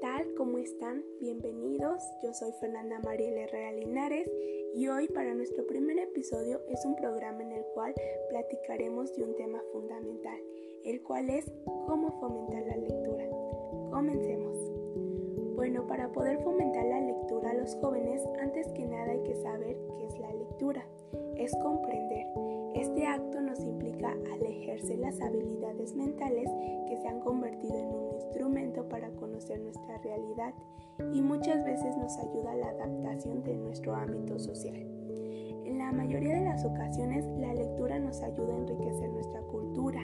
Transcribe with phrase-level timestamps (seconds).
[0.00, 0.34] tal?
[0.34, 1.04] ¿Cómo están?
[1.20, 2.02] Bienvenidos.
[2.22, 4.26] Yo soy Fernanda Mariel Herrera Linares
[4.74, 7.94] y hoy para nuestro primer episodio es un programa en el cual
[8.30, 10.38] platicaremos de un tema fundamental,
[10.84, 11.52] el cual es
[11.86, 13.26] cómo fomentar la lectura.
[13.90, 14.56] Comencemos.
[15.54, 19.76] Bueno, para poder fomentar la lectura a los jóvenes, antes que nada hay que saber
[19.98, 20.86] qué es la lectura.
[21.36, 22.26] Es comprender.
[22.74, 26.50] Este acto nos implica al ejercer las habilidades mentales
[26.88, 30.54] que se han convertido en un instrumento para conocer nuestra realidad
[31.12, 34.76] y muchas veces nos ayuda a la adaptación de nuestro ámbito social.
[35.64, 40.02] En la mayoría de las ocasiones la lectura nos ayuda a enriquecer nuestra cultura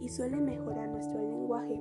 [0.00, 1.80] y suele mejorar nuestro lenguaje.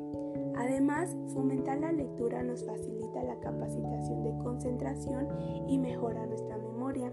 [0.55, 5.27] Además, fomentar la lectura nos facilita la capacitación de concentración
[5.67, 7.11] y mejora nuestra memoria.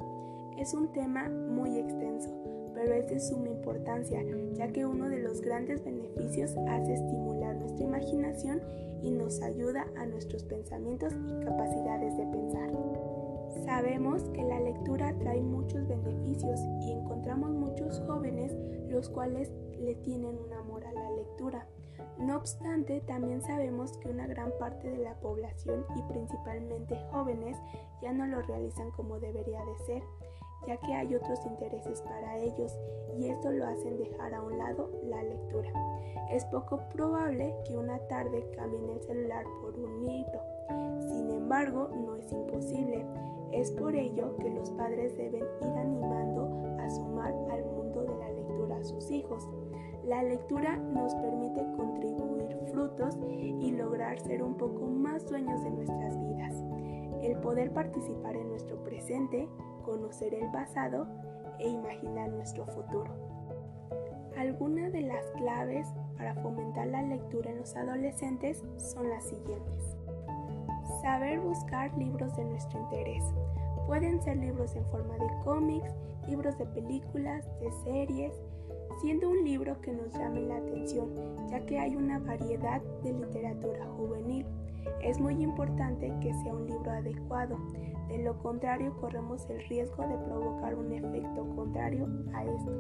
[0.56, 2.30] Es un tema muy extenso,
[2.74, 4.22] pero es de suma importancia,
[4.54, 8.60] ya que uno de los grandes beneficios hace estimular nuestra imaginación
[9.02, 12.70] y nos ayuda a nuestros pensamientos y capacidades de pensar.
[13.64, 18.52] Sabemos que la lectura trae muchos beneficios y encontramos muchos jóvenes
[18.88, 21.66] los cuales le tienen un amor a la lectura.
[22.18, 27.56] No obstante, también sabemos que una gran parte de la población y principalmente jóvenes
[28.02, 30.02] ya no lo realizan como debería de ser
[30.66, 32.76] ya que hay otros intereses para ellos
[33.18, 35.70] y esto lo hacen dejar a un lado la lectura.
[36.30, 40.40] Es poco probable que una tarde cambien el celular por un libro.
[41.00, 43.04] Sin embargo, no es imposible.
[43.52, 46.48] Es por ello que los padres deben ir animando
[46.80, 49.48] a sumar al mundo de la lectura a sus hijos.
[50.04, 56.20] La lectura nos permite contribuir frutos y lograr ser un poco más dueños de nuestras
[56.20, 56.54] vidas.
[57.22, 59.48] El poder participar en nuestro presente
[59.84, 61.06] conocer el pasado
[61.58, 63.10] e imaginar nuestro futuro.
[64.36, 69.96] Algunas de las claves para fomentar la lectura en los adolescentes son las siguientes.
[71.02, 73.22] Saber buscar libros de nuestro interés.
[73.86, 75.94] Pueden ser libros en forma de cómics,
[76.26, 78.32] libros de películas, de series,
[79.00, 81.10] siendo un libro que nos llame la atención,
[81.50, 84.46] ya que hay una variedad de literatura juvenil.
[85.02, 87.58] Es muy importante que sea un libro adecuado,
[88.08, 92.72] de lo contrario corremos el riesgo de provocar un efecto contrario a esto.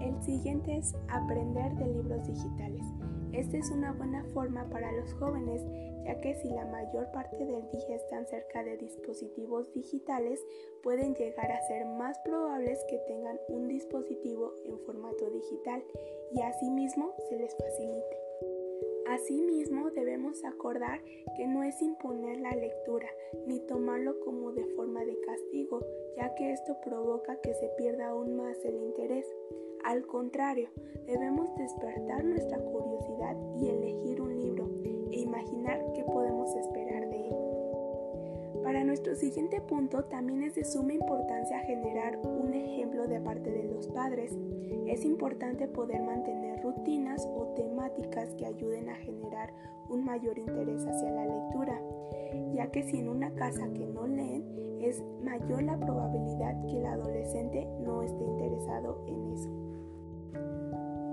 [0.00, 2.84] El siguiente es aprender de libros digitales.
[3.32, 5.62] Esta es una buena forma para los jóvenes,
[6.04, 10.40] ya que si la mayor parte del día están cerca de dispositivos digitales,
[10.82, 15.82] pueden llegar a ser más probables que tengan un dispositivo en formato digital
[16.32, 18.15] y asimismo se les facilite.
[19.08, 21.00] Asimismo, debemos acordar
[21.36, 23.08] que no es imponer la lectura
[23.46, 25.80] ni tomarlo como de forma de castigo,
[26.16, 29.26] ya que esto provoca que se pierda aún más el interés.
[29.84, 30.70] Al contrario,
[31.06, 34.68] debemos despertar nuestra curiosidad y elegir un libro
[35.12, 37.36] e imaginar qué podemos esperar de él.
[38.64, 42.45] Para nuestro siguiente punto también es de suma importancia generar un
[43.08, 44.36] de parte de los padres.
[44.86, 49.52] Es importante poder mantener rutinas o temáticas que ayuden a generar
[49.88, 51.80] un mayor interés hacia la lectura,
[52.52, 54.44] ya que si en una casa que no leen
[54.80, 59.50] es mayor la probabilidad que el adolescente no esté interesado en eso.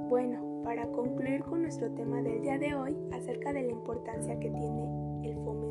[0.09, 4.50] Bueno, para concluir con nuestro tema del día de hoy acerca de la importancia que
[4.50, 4.84] tiene
[5.24, 5.62] el fomentar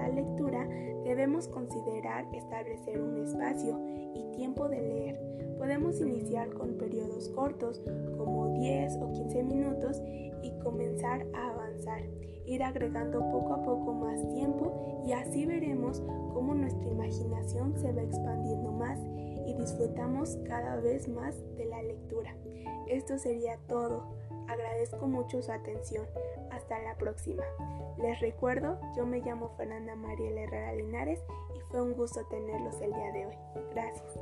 [0.00, 0.66] la lectura,
[1.04, 3.78] debemos considerar establecer un espacio
[4.14, 5.56] y tiempo de leer.
[5.58, 7.82] Podemos iniciar con periodos cortos,
[8.16, 10.00] como 10 o 15 minutos,
[10.42, 12.02] y comenzar a avanzar,
[12.46, 16.02] ir agregando poco a poco más tiempo y así veremos
[16.32, 18.98] cómo nuestra imaginación se va expandiendo más
[19.46, 22.34] y disfrutamos cada vez más de la lectura.
[22.88, 24.16] Esto sería todo.
[24.50, 26.06] Agradezco mucho su atención.
[26.50, 27.44] Hasta la próxima.
[27.98, 31.20] Les recuerdo, yo me llamo Fernanda María Herrera Linares
[31.54, 33.38] y fue un gusto tenerlos el día de hoy.
[33.72, 34.18] Gracias.